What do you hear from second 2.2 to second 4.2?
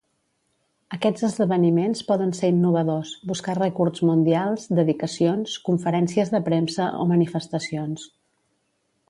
ser innovadors, buscar rècords